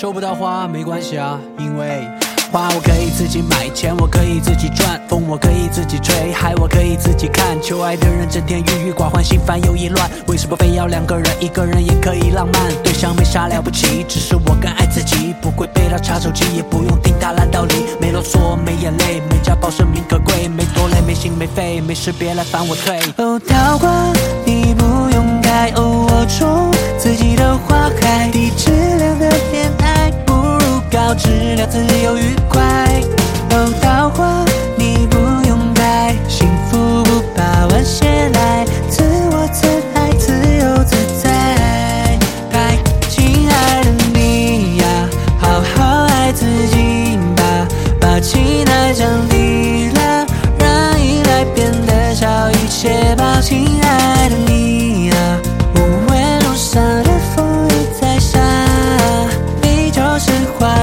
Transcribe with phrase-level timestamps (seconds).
[0.00, 2.06] 收不到花没关系啊，因为
[2.52, 7.60] 花我可以自己买，钱我可以自己赚，风我可以自己吹，海我可以自己看。
[7.60, 11.26] 求爱的人整天郁郁寡欢，心烦又意乱，为什么非要两个人？
[11.40, 12.62] 一个人也可以浪漫。
[12.84, 17.74] 对象没啥了不起，只是我更爱自己，不会被他查手机，也不用听他烂道理。
[18.00, 23.00] 没啰嗦，没眼泪，没家暴，生命可贵，没多累，没心没肺，没事别来烦我退。
[23.16, 24.12] 哦，桃花
[24.44, 28.70] 你不用开，哦，我种自己的花开，低质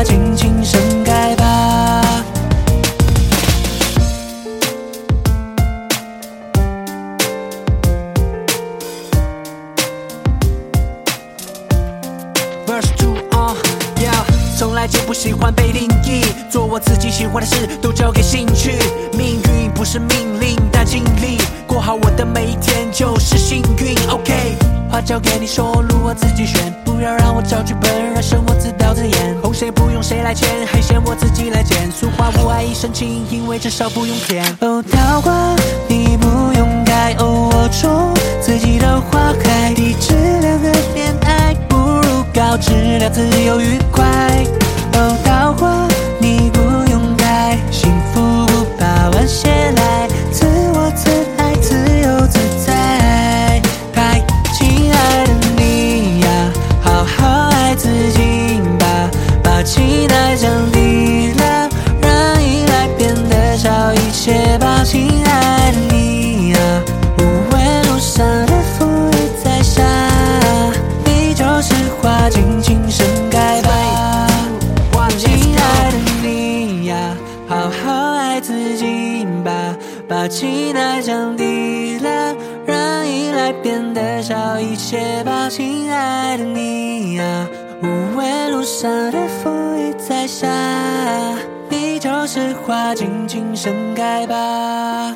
[0.05, 2.23] 尽情盛开吧。
[12.65, 13.55] Verse two 啊、
[13.97, 14.13] yeah，
[14.57, 18.77] 从来就不喜欢被定义，做我自己喜欢的事，都交给兴趣。
[19.17, 23.95] 命运不是命令，但尽力过好我的每一天就是幸运。
[24.09, 24.55] OK，
[24.95, 29.35] 话交给你说，路我自己选，不要让我找剧本，让生活自导自演。
[29.43, 31.91] 红线不用谁来牵，黑线我自己来剪。
[31.91, 34.41] 俗话无爱一身轻，因为至少不用舔。
[34.61, 35.53] 哦，桃花
[35.89, 44.14] 你不用开，哦，我种自己的花开，低质量的恋爱不如高质量自由愉快。
[72.29, 73.71] 尽情盛开吧。
[75.17, 75.97] 亲爱的
[76.27, 77.15] 你呀，
[77.47, 79.51] 好好爱自己吧，
[80.09, 85.47] 把期待降低了，让依赖变得少一些吧。
[85.49, 87.47] 亲爱的你呀，
[87.81, 90.49] 无畏路上的风雨在下，
[91.69, 95.15] 你就是花，尽情盛开吧。